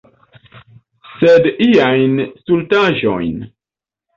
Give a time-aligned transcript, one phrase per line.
[1.19, 3.39] Sed iajn stultaĵojn.